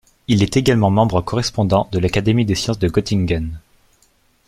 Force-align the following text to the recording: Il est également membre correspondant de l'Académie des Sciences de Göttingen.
Il 0.27 0.41
est 0.41 0.57
également 0.57 0.89
membre 0.89 1.21
correspondant 1.21 1.87
de 1.91 1.99
l'Académie 1.99 2.43
des 2.43 2.55
Sciences 2.55 2.79
de 2.79 2.89
Göttingen. 2.89 3.59